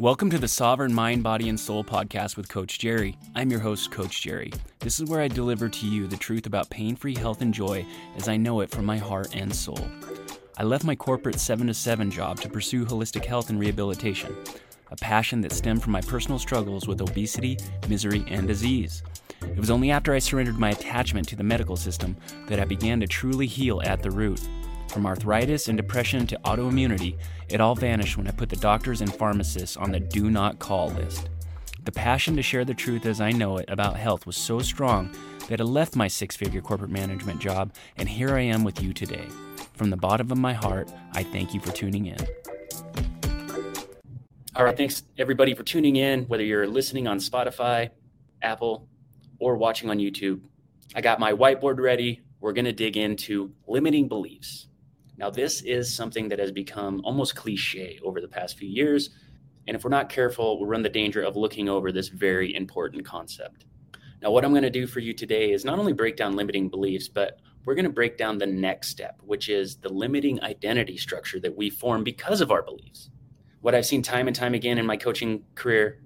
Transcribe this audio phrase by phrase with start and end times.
[0.00, 3.16] Welcome to the Sovereign Mind, Body, and Soul podcast with Coach Jerry.
[3.36, 4.52] I'm your host, Coach Jerry.
[4.80, 7.86] This is where I deliver to you the truth about pain free health and joy
[8.16, 9.78] as I know it from my heart and soul.
[10.58, 14.34] I left my corporate 7 to 7 job to pursue holistic health and rehabilitation,
[14.90, 17.56] a passion that stemmed from my personal struggles with obesity,
[17.88, 19.04] misery, and disease.
[19.42, 22.16] It was only after I surrendered my attachment to the medical system
[22.48, 24.40] that I began to truly heal at the root.
[24.88, 29.12] From arthritis and depression to autoimmunity, it all vanished when I put the doctors and
[29.14, 31.28] pharmacists on the do not call list.
[31.84, 35.10] The passion to share the truth as I know it about health was so strong
[35.48, 38.92] that I left my six figure corporate management job, and here I am with you
[38.92, 39.26] today.
[39.74, 42.16] From the bottom of my heart, I thank you for tuning in.
[44.56, 47.90] All right, thanks everybody for tuning in, whether you're listening on Spotify,
[48.40, 48.88] Apple,
[49.40, 50.40] or watching on YouTube.
[50.94, 52.22] I got my whiteboard ready.
[52.40, 54.68] We're going to dig into limiting beliefs.
[55.16, 59.10] Now, this is something that has become almost cliche over the past few years.
[59.66, 63.04] And if we're not careful, we'll run the danger of looking over this very important
[63.04, 63.66] concept.
[64.20, 66.68] Now, what I'm going to do for you today is not only break down limiting
[66.68, 70.96] beliefs, but we're going to break down the next step, which is the limiting identity
[70.96, 73.10] structure that we form because of our beliefs.
[73.60, 76.00] What I've seen time and time again in my coaching career,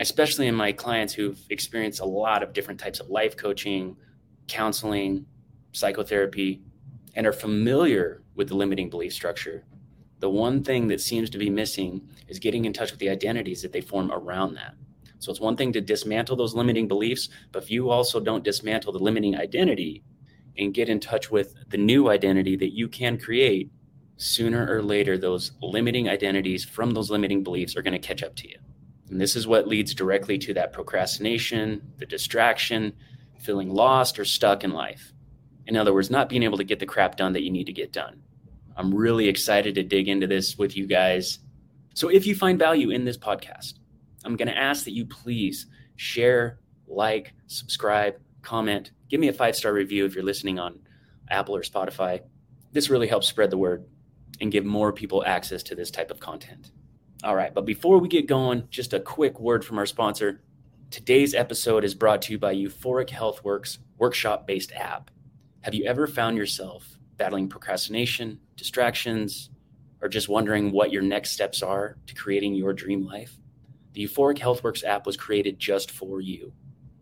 [0.00, 3.96] especially in my clients who've experienced a lot of different types of life coaching,
[4.48, 5.26] counseling,
[5.72, 6.62] psychotherapy,
[7.14, 9.64] and are familiar with the limiting belief structure,
[10.20, 13.60] the one thing that seems to be missing is getting in touch with the identities
[13.62, 14.74] that they form around that.
[15.18, 18.92] So it's one thing to dismantle those limiting beliefs, but if you also don't dismantle
[18.92, 20.02] the limiting identity
[20.58, 23.70] and get in touch with the new identity that you can create,
[24.16, 28.34] sooner or later, those limiting identities from those limiting beliefs are going to catch up
[28.36, 28.56] to you.
[29.10, 32.92] And this is what leads directly to that procrastination, the distraction,
[33.38, 35.12] feeling lost or stuck in life.
[35.66, 37.72] In other words, not being able to get the crap done that you need to
[37.72, 38.22] get done.
[38.76, 41.38] I'm really excited to dig into this with you guys.
[41.94, 43.74] So if you find value in this podcast,
[44.24, 49.56] I'm going to ask that you please share, like, subscribe, comment, give me a five
[49.56, 50.80] star review if you're listening on
[51.30, 52.22] Apple or Spotify.
[52.72, 53.84] This really helps spread the word
[54.40, 56.72] and give more people access to this type of content.
[57.22, 60.40] All right, but before we get going, just a quick word from our sponsor.
[60.90, 65.10] Today's episode is brought to you by Euphoric HealthWorks workshop based app.
[65.62, 69.48] Have you ever found yourself battling procrastination, distractions,
[70.00, 73.36] or just wondering what your next steps are to creating your dream life?
[73.92, 76.52] The Euphoric HealthWorks app was created just for you.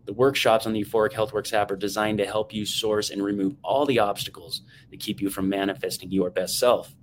[0.05, 3.55] The workshops on the Euphoric HealthWorks app are designed to help you source and remove
[3.63, 4.61] all the obstacles
[4.91, 6.95] that keep you from manifesting your best self.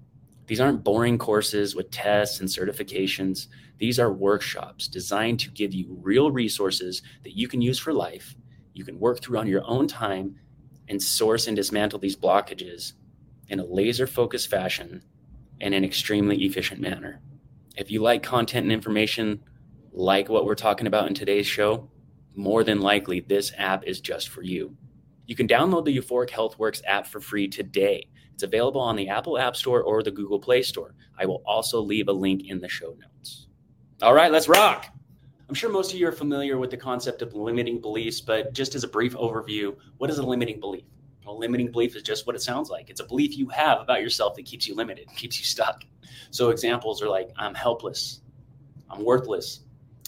[0.47, 3.49] These aren't boring courses with tests and certifications.
[3.79, 8.37] These are workshops designed to give you real resources that you can use for life,
[8.75, 10.37] you can work through on your own time,
[10.89, 12.93] and source and dismantle these blockages
[13.49, 15.03] in a laser focused fashion
[15.61, 17.21] in an extremely efficient manner.
[17.77, 19.43] If you like content and information
[19.93, 21.91] like what we're talking about in today's show,
[22.35, 24.77] more than likely this app is just for you.
[25.27, 28.07] You can download the Euphoric HealthWorks app for free today.
[28.35, 30.95] It's available on the Apple App Store or the Google Play Store.
[31.19, 33.49] I will also leave a link in the show notes.
[34.01, 34.87] All right, let's rock.
[35.49, 38.75] I'm sure most of you are familiar with the concept of limiting beliefs, but just
[38.75, 40.85] as a brief overview, what is a limiting belief?
[41.27, 42.91] A limiting belief is just what it sounds like.
[42.91, 45.85] It's a belief you have about yourself that keeps you limited, keeps you stuck.
[46.31, 48.21] So examples are like, I'm helpless,
[48.91, 49.61] I'm worthless,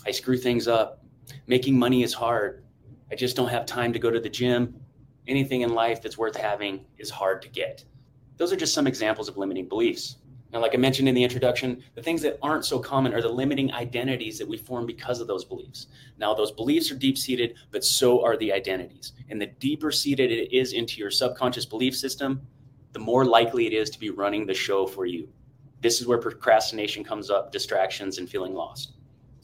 [0.07, 1.03] I screw things up,
[1.47, 2.63] making money is hard,
[3.11, 4.77] I just don't have time to go to the gym.
[5.27, 7.85] Anything in life that's worth having is hard to get.
[8.37, 10.17] Those are just some examples of limiting beliefs.
[10.53, 13.29] Now, like I mentioned in the introduction, the things that aren't so common are the
[13.29, 15.87] limiting identities that we form because of those beliefs.
[16.19, 19.13] Now, those beliefs are deep seated, but so are the identities.
[19.29, 22.41] And the deeper seated it is into your subconscious belief system,
[22.93, 25.29] the more likely it is to be running the show for you.
[25.83, 28.95] This is where procrastination comes up, distractions, and feeling lost.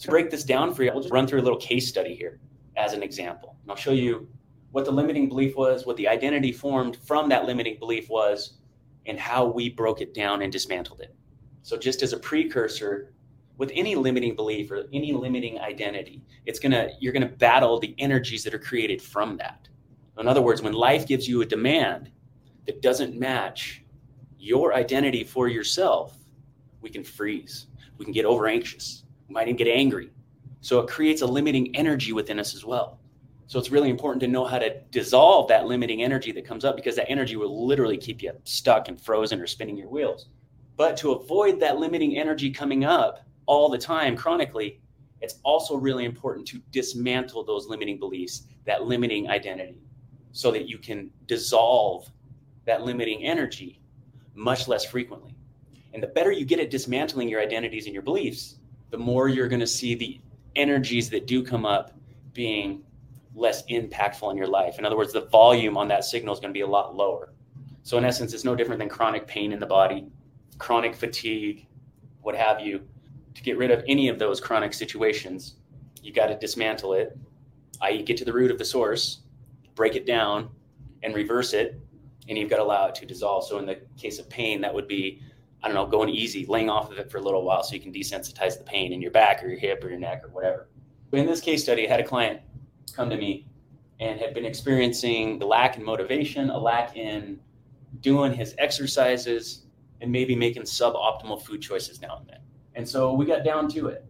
[0.00, 2.40] To break this down for you, I'll just run through a little case study here
[2.76, 3.56] as an example.
[3.62, 4.28] And I'll show you
[4.72, 8.55] what the limiting belief was, what the identity formed from that limiting belief was,
[9.06, 11.14] and how we broke it down and dismantled it.
[11.62, 13.12] So, just as a precursor,
[13.58, 18.44] with any limiting belief or any limiting identity, it's gonna you're gonna battle the energies
[18.44, 19.68] that are created from that.
[20.18, 22.10] In other words, when life gives you a demand
[22.66, 23.82] that doesn't match
[24.38, 26.16] your identity for yourself,
[26.80, 27.66] we can freeze.
[27.98, 29.04] We can get over anxious.
[29.28, 30.10] We might even get angry.
[30.60, 32.98] So it creates a limiting energy within us as well.
[33.48, 36.74] So it's really important to know how to dissolve that limiting energy that comes up
[36.74, 40.26] because that energy will literally keep you stuck and frozen or spinning your wheels.
[40.76, 44.80] But to avoid that limiting energy coming up all the time chronically,
[45.20, 49.80] it's also really important to dismantle those limiting beliefs, that limiting identity,
[50.32, 52.10] so that you can dissolve
[52.66, 53.80] that limiting energy
[54.34, 55.34] much less frequently.
[55.94, 58.56] And the better you get at dismantling your identities and your beliefs,
[58.90, 60.20] the more you're going to see the
[60.56, 61.92] energies that do come up
[62.34, 62.82] being
[63.36, 64.78] less impactful in your life.
[64.78, 67.32] In other words, the volume on that signal is going to be a lot lower.
[67.82, 70.08] So, in essence, it's no different than chronic pain in the body,
[70.58, 71.66] chronic fatigue,
[72.22, 72.80] what have you.
[73.34, 75.56] To get rid of any of those chronic situations,
[76.02, 77.16] you got to dismantle it,
[77.82, 79.20] i.e., get to the root of the source,
[79.74, 80.48] break it down,
[81.02, 81.78] and reverse it.
[82.28, 83.46] And you've got to allow it to dissolve.
[83.46, 85.22] So, in the case of pain, that would be
[85.62, 87.80] I don't know, going easy, laying off of it for a little while so you
[87.80, 90.68] can desensitize the pain in your back or your hip or your neck or whatever.
[91.12, 92.40] In this case study, I had a client
[92.96, 93.46] come to me
[94.00, 97.38] and had been experiencing the lack in motivation, a lack in
[98.00, 99.66] doing his exercises,
[100.00, 102.40] and maybe making suboptimal food choices now and then.
[102.74, 104.04] And so we got down to it.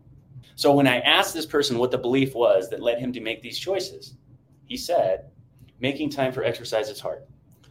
[0.56, 3.43] So when I asked this person what the belief was that led him to make
[3.43, 4.15] these choices,
[4.65, 5.27] he said,
[5.81, 7.23] making time for exercise is hard.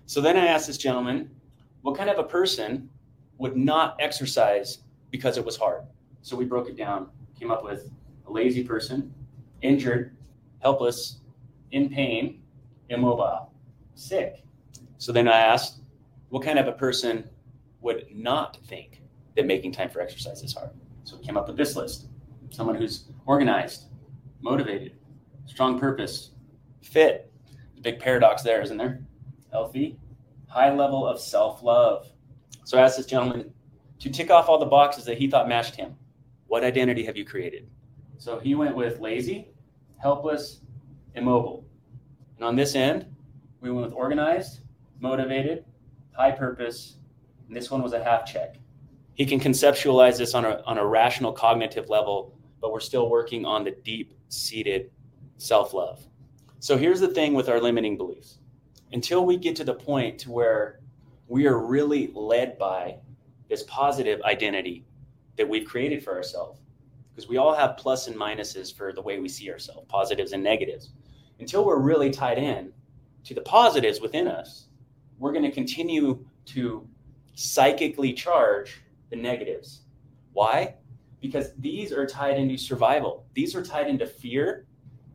[0.06, 1.30] So then I asked this gentleman,
[1.82, 2.90] what kind of a person
[3.38, 4.80] would not exercise
[5.12, 5.84] because it was hard.
[6.22, 7.90] So we broke it down, came up with
[8.28, 9.14] a lazy person,
[9.62, 10.16] injured,
[10.60, 11.20] helpless,
[11.72, 12.42] in pain,
[12.90, 13.52] immobile,
[13.96, 14.44] sick.
[14.98, 15.82] So then I asked,
[16.30, 17.30] what kind of a person
[17.82, 19.02] would not think
[19.36, 20.72] that making time for exercise is hard?
[21.04, 22.08] So we came up with this list
[22.52, 23.86] someone who's organized,
[24.42, 24.94] motivated,
[25.46, 26.32] strong purpose,
[26.82, 27.32] fit.
[27.82, 29.04] big paradox there, isn't there?
[29.52, 29.98] Healthy,
[30.48, 32.08] high level of self love,
[32.64, 33.54] so I asked this gentleman
[34.00, 35.96] to tick off all the boxes that he thought matched him.
[36.48, 37.68] What identity have you created?
[38.18, 39.50] So he went with lazy,
[40.06, 40.62] helpless,
[41.16, 41.66] immobile.
[42.36, 43.08] And on this end,
[43.60, 44.60] we went with organized,
[45.00, 45.66] motivated,
[46.12, 46.98] high purpose,
[47.48, 48.58] and this one was a half check.
[49.16, 53.46] He can conceptualize this on a, on a rational cognitive level, but we're still working
[53.46, 54.92] on the deep seated
[55.38, 56.06] self love.
[56.60, 58.38] So here's the thing with our limiting beliefs.
[58.94, 60.82] Until we get to the point to where
[61.28, 62.98] we are really led by
[63.50, 64.86] this positive identity
[65.36, 66.60] that we've created for ourselves.
[67.16, 70.44] Because we all have plus and minuses for the way we see ourselves, positives and
[70.44, 70.92] negatives.
[71.40, 72.74] Until we're really tied in
[73.24, 74.68] to the positives within us,
[75.18, 76.88] we're going to continue to
[77.36, 79.82] psychically charge the negatives.
[80.34, 80.76] Why?
[81.22, 84.66] Because these are tied into survival, these are tied into fear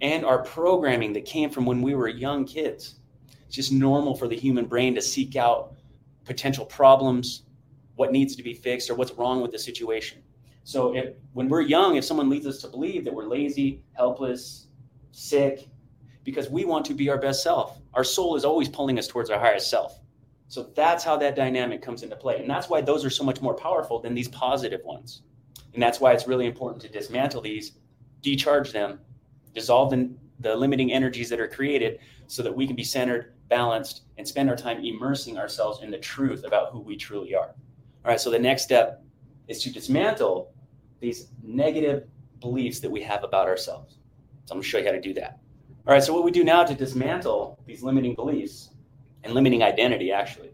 [0.01, 3.01] and our programming that came from when we were young kids.
[3.47, 5.75] It's just normal for the human brain to seek out
[6.25, 7.43] potential problems,
[7.97, 10.23] what needs to be fixed, or what's wrong with the situation.
[10.65, 14.67] So if when we're young, if someone leads us to believe that we're lazy, helpless,
[15.13, 15.69] sick,
[16.25, 19.31] because we want to be our best self, our soul is always pulling us towards
[19.31, 20.01] our highest self.
[20.49, 22.41] So that's how that dynamic comes into play.
[22.41, 25.23] And that's why those are so much more powerful than these positive ones.
[25.75, 27.73] And that's why it's really important to dismantle these,
[28.21, 29.01] decharge them,
[29.55, 34.03] dissolve the, the limiting energies that are created so that we can be centered balanced,
[34.17, 37.49] and spend our time immersing ourselves in the truth about who we truly are.
[38.05, 39.03] All right, so the next step
[39.51, 40.53] is to dismantle
[41.01, 42.09] these negative
[42.41, 43.99] beliefs that we have about ourselves.
[44.47, 45.41] So I'm going to show you how to do that.
[45.87, 48.71] All right, so what we do now to dismantle these limiting beliefs
[49.25, 50.51] and limiting identity actually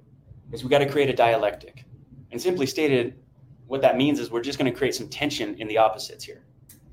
[0.52, 1.84] is we got to create a dialectic.
[2.32, 3.18] And simply stated,
[3.68, 6.44] what that means is we're just going to create some tension in the opposites here.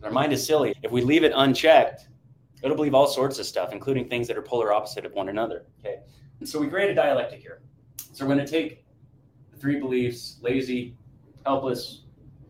[0.03, 0.75] Our mind is silly.
[0.83, 2.07] If we leave it unchecked,
[2.63, 5.65] It'll believe all sorts of stuff, including things that are polar opposite of one another.
[5.79, 5.99] Okay.
[6.39, 7.61] And so we create a dialectic here.
[8.13, 8.85] So we're going to take
[9.51, 10.95] the three beliefs lazy,
[11.45, 12.03] helpless,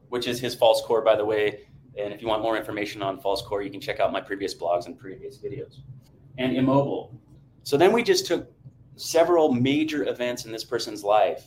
[0.10, 1.66] which is his false core, by the way.
[1.98, 4.54] And if you want more information on false core, you can check out my previous
[4.54, 5.80] blogs and previous videos.
[6.38, 7.20] And immobile.
[7.64, 8.52] So then we just took
[8.96, 11.46] several major events in this person's life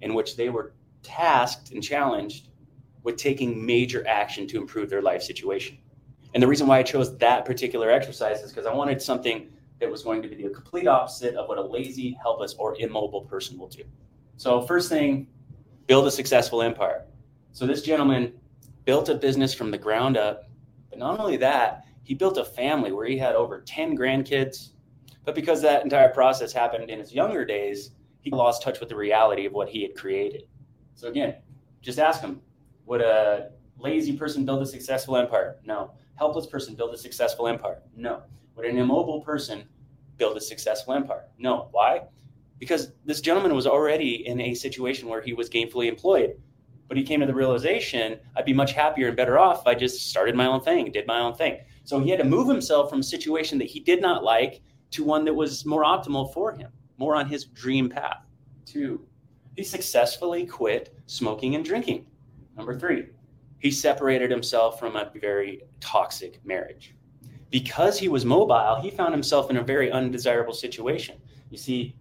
[0.00, 0.72] in which they were
[1.02, 2.48] tasked and challenged
[3.02, 5.78] with taking major action to improve their life situation.
[6.34, 9.50] And the reason why I chose that particular exercise is because I wanted something
[9.80, 13.22] that was going to be the complete opposite of what a lazy, helpless, or immobile
[13.22, 13.82] person will do.
[14.36, 15.26] So, first thing,
[15.90, 17.04] build a successful empire.
[17.50, 18.32] So, this gentleman
[18.84, 20.44] built a business from the ground up.
[20.88, 24.68] But not only that, he built a family where he had over 10 grandkids.
[25.24, 28.94] But because that entire process happened in his younger days, he lost touch with the
[28.94, 30.44] reality of what he had created.
[30.94, 31.34] So, again,
[31.82, 32.40] just ask him
[32.86, 35.56] would a lazy person build a successful empire?
[35.64, 37.82] No helpless person build a successful empire?
[37.96, 38.22] No.
[38.54, 39.64] Would an immobile person
[40.18, 41.24] build a successful empire?
[41.36, 41.68] No.
[41.72, 42.02] Why?
[42.60, 46.34] Because this gentleman was already in a situation where he was gainfully employed.
[46.86, 49.74] But he came to the realization I'd be much happier and better off if I
[49.74, 51.58] just started my own thing, did my own thing.
[51.84, 54.60] So he had to move himself from a situation that he did not like
[54.92, 58.26] to one that was more optimal for him, more on his dream path.
[58.66, 59.06] Two,
[59.56, 62.06] he successfully quit smoking and drinking.
[62.56, 63.06] Number three,
[63.58, 66.94] he separated himself from a very toxic marriage.
[67.50, 71.18] Because he was mobile, he found himself in a very undesirable situation.
[71.50, 71.96] You see,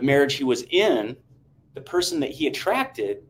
[0.00, 1.14] the marriage he was in,
[1.74, 3.22] the person that he attracted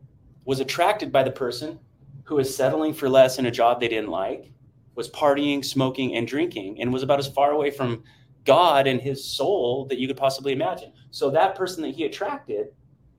[0.45, 1.77] was attracted by the person
[2.23, 4.53] who was settling for less in a job they didn't like,
[4.95, 8.03] was partying, smoking, and drinking, and was about as far away from
[8.45, 10.93] God and his soul that you could possibly imagine.
[11.11, 12.67] So that person that he attracted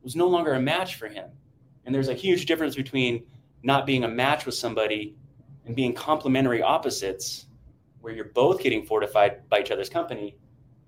[0.02, 1.28] was no longer a match for him.
[1.84, 3.22] And there's a huge difference between
[3.62, 5.14] not being a match with somebody
[5.66, 7.48] and being complementary opposites,
[8.00, 10.38] where you're both getting fortified by each other's company,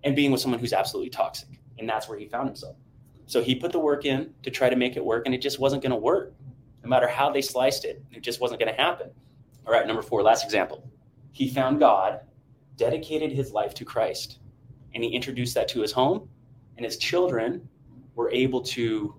[0.03, 1.61] and being with someone who's absolutely toxic.
[1.79, 2.77] And that's where he found himself.
[3.27, 5.59] So he put the work in to try to make it work, and it just
[5.59, 6.35] wasn't going to work.
[6.83, 9.11] No matter how they sliced it, it just wasn't going to happen.
[9.67, 10.89] All right, number four, last example.
[11.33, 12.21] He found God,
[12.77, 14.39] dedicated his life to Christ,
[14.95, 16.29] and he introduced that to his home,
[16.77, 17.67] and his children
[18.15, 19.15] were able to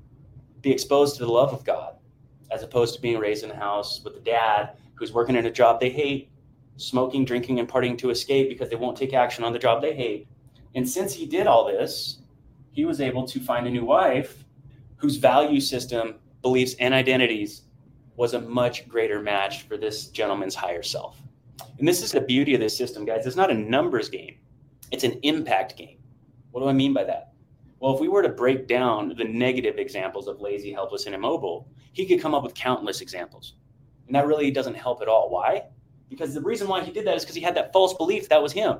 [0.61, 1.95] be exposed to the love of God
[2.51, 5.51] as opposed to being raised in a house with a dad who's working in a
[5.51, 6.29] job they hate,
[6.77, 9.95] smoking, drinking, and partying to escape because they won't take action on the job they
[9.95, 10.27] hate.
[10.75, 12.19] And since he did all this,
[12.75, 14.43] he was able to find a new wife
[14.97, 17.61] whose value system, beliefs, and identities
[18.17, 21.17] was a much greater match for this gentleman's higher self.
[21.79, 23.25] And this is the beauty of this system, guys.
[23.25, 24.35] It's not a numbers game,
[24.91, 25.99] it's an impact game.
[26.51, 27.31] What do I mean by that?
[27.79, 31.69] Well, if we were to break down the negative examples of lazy, helpless, and immobile,
[31.93, 33.53] he could come up with countless examples.
[34.07, 35.29] And that really doesn't help at all.
[35.29, 35.63] Why?
[36.09, 38.43] Because the reason why he did that is because he had that false belief that
[38.43, 38.79] was him.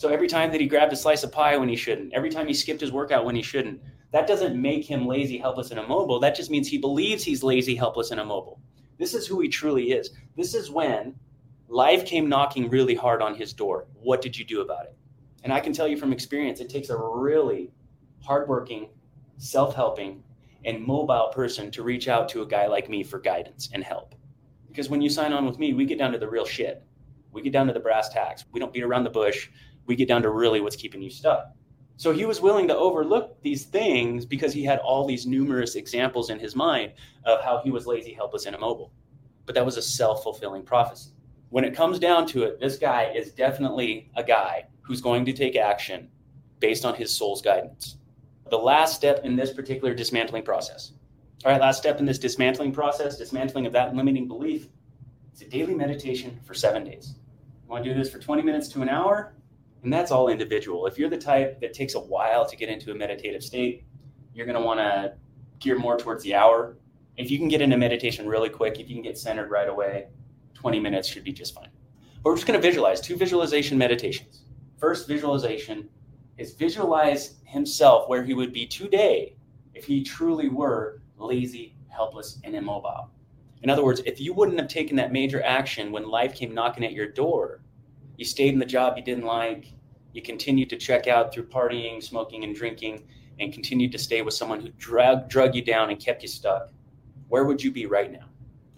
[0.00, 2.46] So every time that he grabbed a slice of pie when he shouldn't, every time
[2.46, 6.18] he skipped his workout when he shouldn't, that doesn't make him lazy, helpless, and immobile.
[6.18, 8.62] That just means he believes he's lazy, helpless, and immobile.
[8.98, 10.08] This is who he truly is.
[10.38, 11.16] This is when
[11.68, 13.88] life came knocking really hard on his door.
[13.92, 14.96] What did you do about it?
[15.44, 17.70] And I can tell you from experience, it takes a really
[18.22, 18.88] hardworking,
[19.36, 20.22] self helping,
[20.64, 24.14] and mobile person to reach out to a guy like me for guidance and help.
[24.66, 26.86] Because when you sign on with me, we get down to the real shit.
[27.32, 28.46] We get down to the brass tacks.
[28.50, 29.50] We don't beat around the bush
[29.86, 31.52] we get down to really what's keeping you stuck.
[31.96, 36.30] So he was willing to overlook these things because he had all these numerous examples
[36.30, 36.92] in his mind
[37.24, 38.90] of how he was lazy, helpless, and immobile.
[39.44, 41.10] But that was a self fulfilling prophecy.
[41.50, 45.32] When it comes down to it, this guy is definitely a guy who's going to
[45.32, 46.08] take action
[46.58, 47.98] based on his soul's guidance.
[48.48, 50.92] The last step in this particular dismantling process.
[51.44, 54.68] All right, last step in this dismantling process, dismantling of that limiting belief,
[55.34, 57.14] is a daily meditation for seven days.
[57.64, 59.34] You want to do this for 20 minutes to an hour?
[59.82, 60.86] And that's all individual.
[60.86, 63.84] If you're the type that takes a while to get into a meditative state,
[64.34, 65.14] you're going to want to
[65.58, 66.76] gear more towards the hour.
[67.16, 70.08] If you can get into meditation really quick, if you can get centered right away,
[70.54, 71.68] 20 minutes should be just fine.
[72.22, 74.42] But we're just going to visualize two visualization meditations.
[74.78, 75.88] First visualization
[76.36, 79.36] is visualize himself where he would be today
[79.74, 83.10] if he truly were lazy, helpless, and immobile.
[83.62, 86.84] In other words, if you wouldn't have taken that major action when life came knocking
[86.84, 87.60] at your door,
[88.20, 89.72] you stayed in the job you didn't like,
[90.12, 93.02] you continued to check out through partying, smoking, and drinking,
[93.38, 96.70] and continued to stay with someone who drug, drug you down and kept you stuck,
[97.28, 98.26] where would you be right now?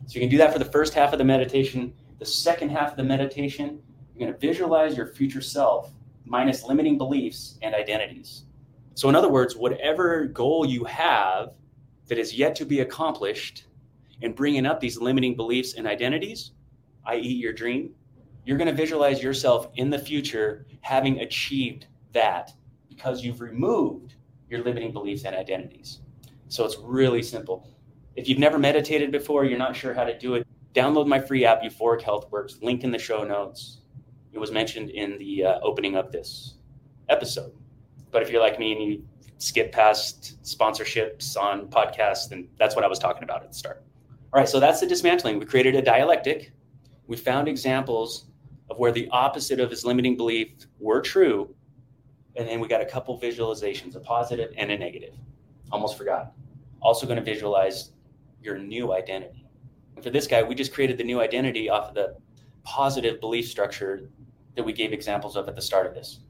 [0.07, 1.93] So you can do that for the first half of the meditation.
[2.21, 3.83] The second half of the meditation,
[4.15, 5.91] you're going to visualize your future self
[6.25, 8.45] minus limiting beliefs and identities.
[8.95, 11.55] So, in other words, whatever goal you have
[12.07, 13.67] that is yet to be accomplished,
[14.23, 16.53] and bringing up these limiting beliefs and identities,
[17.07, 17.93] i.e., your dream,
[18.45, 22.53] you're going to visualize yourself in the future having achieved that
[22.89, 24.15] because you've removed
[24.49, 26.01] your limiting beliefs and identities.
[26.49, 27.69] So it's really simple.
[28.17, 31.45] If you've never meditated before, you're not sure how to do it, download my free
[31.45, 33.81] app, Euphoric Health Works, link in the show notes.
[34.33, 36.55] It was mentioned in the uh, opening of this
[37.09, 37.53] episode.
[38.11, 39.05] But if you're like me and you
[39.39, 43.83] skip past sponsorships on podcasts, then that's what I was talking about at the start.
[44.33, 45.39] All right, so that's the dismantling.
[45.39, 46.53] We created a dialectic.
[47.07, 48.27] We found examples
[48.71, 51.55] of where the opposite of his limiting belief were true.
[52.37, 55.15] And then we got a couple visualizations, a positive and a negative.
[55.71, 56.33] Almost forgot.
[56.81, 57.93] Also going to visualize
[58.43, 59.47] your new identity.
[59.95, 62.17] And for this guy, we just created the new identity off of the
[62.65, 64.09] positive belief structure
[64.57, 66.21] that we gave examples of at the start of this.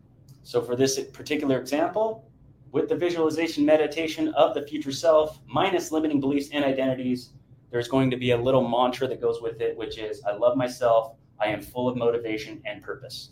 [0.43, 2.29] So for this particular example,
[2.73, 7.31] with the visualization meditation of the future self minus limiting beliefs and identities,
[7.71, 10.57] there's going to be a little mantra that goes with it, which is I love
[10.57, 13.31] myself, I am full of motivation and purpose.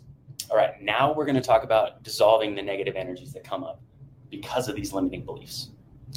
[0.51, 3.81] All right, now we're going to talk about dissolving the negative energies that come up
[4.31, 5.71] because of these limiting beliefs.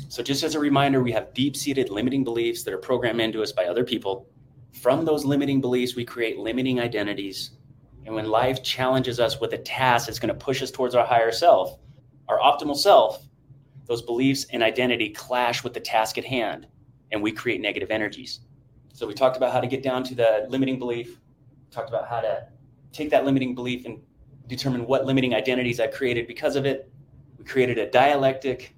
[0.07, 3.43] So, just as a reminder, we have deep seated limiting beliefs that are programmed into
[3.43, 4.27] us by other people.
[4.71, 7.51] From those limiting beliefs, we create limiting identities.
[8.05, 11.05] And when life challenges us with a task that's going to push us towards our
[11.05, 11.77] higher self,
[12.27, 13.27] our optimal self,
[13.85, 16.65] those beliefs and identity clash with the task at hand,
[17.11, 18.39] and we create negative energies.
[18.93, 21.19] So, we talked about how to get down to the limiting belief,
[21.73, 22.47] talked about how to
[22.91, 23.99] take that limiting belief and
[24.47, 26.91] determine what limiting identities I created because of it.
[27.37, 28.75] We created a dialectic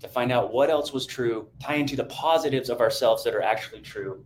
[0.00, 3.42] to find out what else was true, tie into the positives of ourselves that are
[3.42, 4.24] actually true.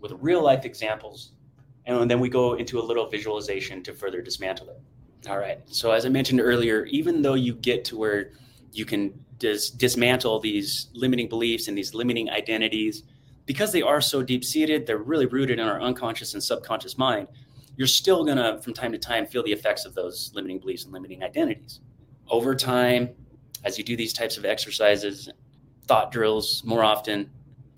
[0.00, 1.32] with real life examples.
[1.84, 4.80] And then we go into a little visualization to further dismantle it.
[5.28, 5.60] All right.
[5.66, 8.32] So, as I mentioned earlier, even though you get to where
[8.72, 13.02] you can dis- dismantle these limiting beliefs and these limiting identities,
[13.44, 17.28] because they are so deep seated, they're really rooted in our unconscious and subconscious mind.
[17.80, 20.84] You're still going to, from time to time, feel the effects of those limiting beliefs
[20.84, 21.80] and limiting identities.
[22.28, 23.08] Over time,
[23.64, 25.30] as you do these types of exercises,
[25.86, 27.30] thought drills more often,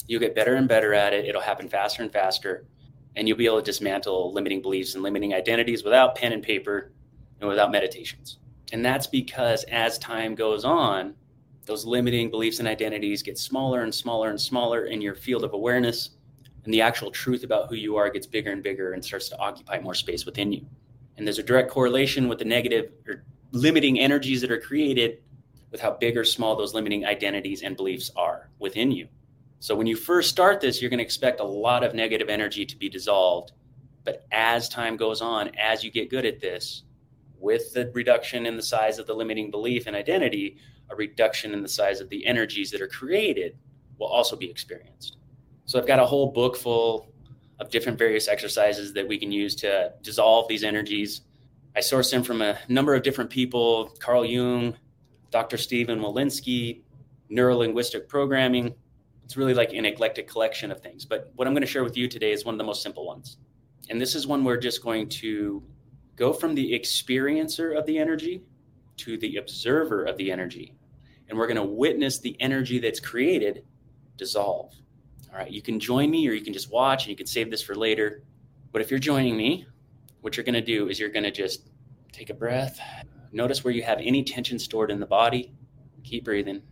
[0.08, 1.26] you'll get better and better at it.
[1.26, 2.66] It'll happen faster and faster.
[3.14, 6.90] And you'll be able to dismantle limiting beliefs and limiting identities without pen and paper
[7.38, 8.38] and without meditations.
[8.72, 11.14] And that's because as time goes on,
[11.66, 15.52] those limiting beliefs and identities get smaller and smaller and smaller in your field of
[15.52, 16.10] awareness.
[16.64, 19.38] And the actual truth about who you are gets bigger and bigger and starts to
[19.38, 20.64] occupy more space within you.
[21.16, 25.18] And there's a direct correlation with the negative or limiting energies that are created
[25.70, 29.08] with how big or small those limiting identities and beliefs are within you.
[29.58, 32.66] So when you first start this, you're going to expect a lot of negative energy
[32.66, 33.52] to be dissolved.
[34.04, 36.82] But as time goes on, as you get good at this,
[37.38, 40.58] with the reduction in the size of the limiting belief and identity,
[40.90, 43.56] a reduction in the size of the energies that are created
[43.98, 45.16] will also be experienced.
[45.72, 47.08] So I've got a whole book full
[47.58, 51.22] of different various exercises that we can use to dissolve these energies.
[51.74, 54.76] I source them from a number of different people Carl Jung,
[55.30, 55.56] Dr.
[55.56, 56.82] Stephen Wolinsky,
[57.30, 58.74] neurolinguistic programming.
[59.24, 61.06] It's really like an eclectic collection of things.
[61.06, 63.06] But what I'm going to share with you today is one of the most simple
[63.06, 63.38] ones.
[63.88, 65.62] And this is one we're just going to
[66.16, 68.42] go from the experiencer of the energy
[68.98, 70.74] to the observer of the energy.
[71.30, 73.64] And we're going to witness the energy that's created
[74.18, 74.74] dissolve.
[75.32, 77.50] All right, you can join me or you can just watch and you can save
[77.50, 78.22] this for later.
[78.70, 79.66] But if you're joining me,
[80.20, 81.70] what you're going to do is you're going to just
[82.12, 82.78] take a breath.
[83.32, 85.52] Notice where you have any tension stored in the body.
[86.04, 86.62] Keep breathing.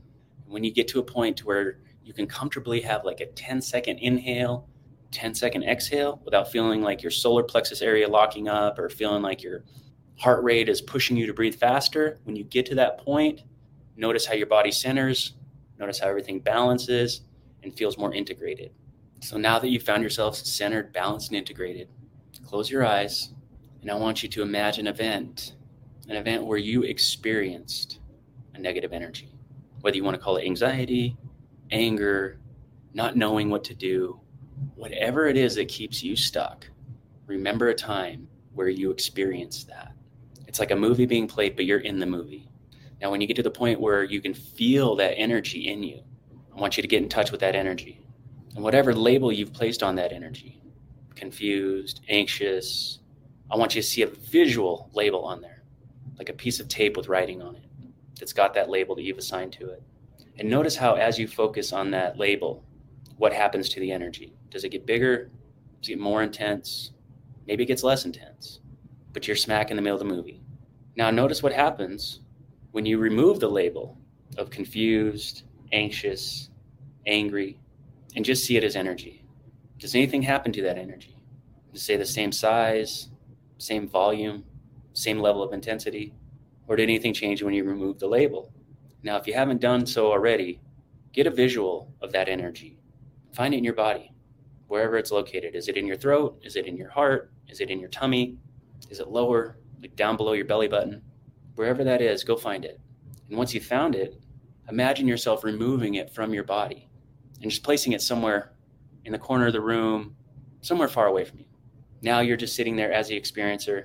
[0.47, 3.99] When you get to a point where you can comfortably have like a 10 second
[3.99, 4.69] inhale
[5.11, 9.43] 10 second exhale without feeling like your solar plexus area locking up or feeling like
[9.43, 9.65] your
[10.19, 12.19] heart rate is pushing you to breathe faster.
[12.25, 13.43] When you get to that point,
[13.97, 15.35] notice how your body centers,
[15.79, 17.23] notice how everything balances
[17.63, 18.73] and feels more integrated.
[19.21, 21.89] So now that you've found yourself centered, balanced, and integrated,
[22.47, 23.33] close your eyes
[23.83, 25.55] and I want you to imagine an event,
[26.09, 28.01] an event where you experienced
[28.55, 29.35] a negative energy,
[29.81, 31.17] whether you want to call it anxiety,
[31.71, 32.39] anger,
[32.93, 34.21] not knowing what to do,
[34.75, 36.69] whatever it is that keeps you stuck,
[37.27, 39.93] remember a time where you experienced that.
[40.47, 42.51] It's like a movie being played, but you're in the movie.
[43.01, 46.03] Now, when you get to the point where you can feel that energy in you,
[46.55, 48.01] I want you to get in touch with that energy.
[48.55, 50.61] And whatever label you've placed on that energy,
[51.15, 52.99] confused, anxious,
[53.51, 55.63] I want you to see a visual label on there,
[56.19, 57.65] like a piece of tape with writing on it
[58.19, 59.83] that's got that label that you've assigned to it.
[60.39, 62.65] And notice how, as you focus on that label,
[63.17, 64.33] what happens to the energy.
[64.51, 65.31] Does it get bigger?
[65.81, 66.93] Does it get more intense?
[67.47, 68.61] Maybe it gets less intense,
[69.13, 70.41] but you're smack in the middle of the movie.
[70.97, 72.21] Now, notice what happens
[72.73, 73.99] when you remove the label
[74.39, 76.51] of confused, anxious,
[77.07, 77.59] angry,
[78.17, 79.25] and just see it as energy.
[79.79, 81.17] Does anything happen to that energy?
[81.73, 83.09] Does it stay the same size,
[83.59, 84.45] same volume,
[84.93, 86.15] same level of intensity?
[86.67, 88.53] Or did anything change when you remove the label?
[89.03, 90.61] Now, if you haven't done so already,
[91.13, 92.79] get a visual of that energy.
[93.33, 94.13] Find it in your body
[94.69, 95.55] wherever it's located.
[95.55, 96.41] Is it in your throat?
[96.45, 97.33] Is it in your heart?
[97.49, 98.37] Is it in your tummy?
[98.89, 101.03] Is it lower, like down below your belly button?
[101.57, 102.81] Wherever that is, go find it.
[103.29, 104.21] And once you found it,
[104.69, 106.89] imagine yourself removing it from your body
[107.43, 108.53] and just placing it somewhere
[109.05, 110.15] in the corner of the room,
[110.61, 111.45] somewhere far away from you.
[112.03, 113.85] Now you're just sitting there as the experiencer.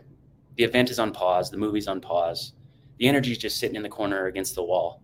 [0.55, 2.53] The event is on pause, the movie's on pause.
[2.97, 5.01] The energy is just sitting in the corner against the wall,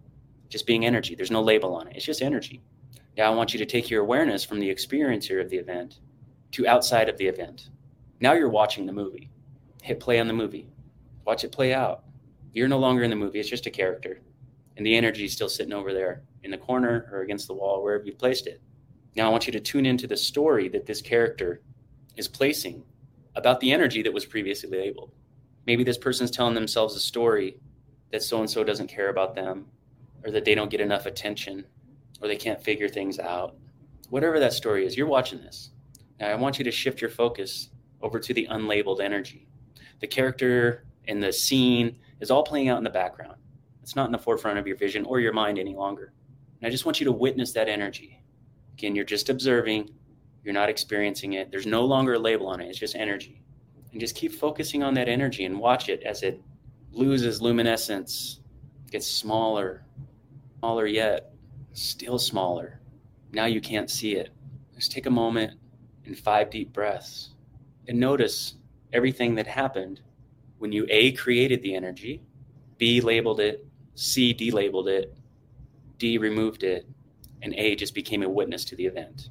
[0.49, 1.15] just being energy.
[1.15, 2.62] There's no label on it, it's just energy.
[3.17, 5.99] Now I want you to take your awareness from the experiencer of the event
[6.51, 7.69] to outside of the event.
[8.21, 9.29] Now you're watching the movie.
[9.81, 10.69] Hit play on the movie.
[11.25, 12.03] Watch it play out.
[12.53, 14.21] You're no longer in the movie, it's just a character.
[14.77, 17.84] And the energy is still sitting over there in the corner or against the wall,
[17.84, 18.62] wherever you placed it.
[19.15, 21.62] Now I want you to tune into the story that this character
[22.15, 22.84] is placing
[23.36, 25.12] about the energy that was previously labeled.
[25.65, 27.57] Maybe this person's telling themselves a story
[28.12, 29.67] that so and so doesn't care about them
[30.23, 31.65] or that they don't get enough attention
[32.21, 33.55] or they can't figure things out.
[34.10, 35.71] Whatever that story is, you're watching this.
[36.19, 37.69] Now, I want you to shift your focus
[38.01, 39.47] over to the unlabeled energy.
[40.01, 43.36] The character and the scene is all playing out in the background.
[43.81, 46.13] It's not in the forefront of your vision or your mind any longer.
[46.59, 48.21] And I just want you to witness that energy.
[48.73, 49.89] Again, you're just observing,
[50.43, 51.51] you're not experiencing it.
[51.51, 53.41] There's no longer a label on it, it's just energy.
[53.91, 56.41] And just keep focusing on that energy and watch it as it
[56.91, 58.39] loses luminescence,
[58.89, 59.83] gets smaller,
[60.59, 61.33] smaller yet,
[61.73, 62.79] still smaller.
[63.31, 64.29] Now you can't see it.
[64.75, 65.53] Just take a moment,
[66.05, 67.31] and five deep breaths
[67.87, 68.55] and notice
[68.93, 70.01] everything that happened
[70.59, 72.21] when you A, created the energy,
[72.77, 73.65] B, labeled it,
[73.95, 75.13] C, delabeled it,
[75.97, 76.88] D, removed it,
[77.41, 79.30] and A, just became a witness to the event.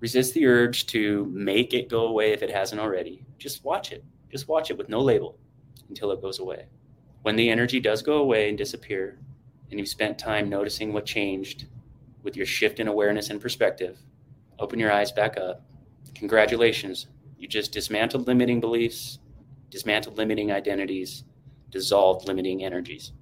[0.00, 3.24] Resist the urge to make it go away if it hasn't already.
[3.38, 4.04] Just watch it.
[4.30, 5.38] Just watch it with no label
[5.88, 6.66] until it goes away.
[7.22, 9.18] When the energy does go away and disappear,
[9.70, 11.66] and you've spent time noticing what changed
[12.22, 13.98] with your shift in awareness and perspective,
[14.58, 15.62] open your eyes back up.
[16.14, 17.06] Congratulations,
[17.38, 19.18] you just dismantled limiting beliefs,
[19.70, 21.24] dismantled limiting identities,
[21.70, 23.12] dissolved limiting energies.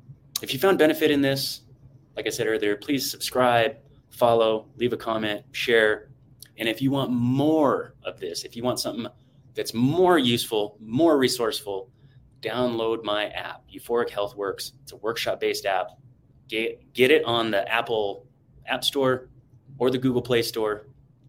[0.41, 1.63] If you found benefit in this,
[2.17, 3.77] like I said earlier, please subscribe,
[4.11, 6.11] follow, leave a comment, share.
[6.59, 9.07] And if you want more of this, if you want something
[9.55, 11.91] that's more useful, more resourceful,
[12.41, 14.73] download my app, Euphoric Health Works.
[14.83, 15.89] It's a workshop based app.
[16.49, 18.27] Get, get it on the Apple
[18.67, 19.29] App Store
[19.79, 20.87] or the Google Play Store.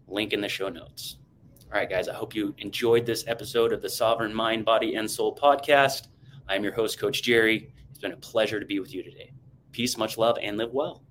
[0.08, 1.18] Link in the show notes.
[1.72, 5.10] All right, guys, I hope you enjoyed this episode of the Sovereign Mind, Body, and
[5.10, 6.08] Soul podcast.
[6.48, 7.72] I'm your host, Coach Jerry.
[8.00, 9.34] It's been a pleasure to be with you today.
[9.74, 11.04] Peace, much love, and live well.